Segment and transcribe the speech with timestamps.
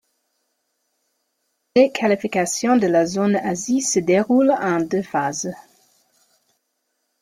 [1.75, 5.53] Les qualifications de la zone Asie se déroulent en deux phases.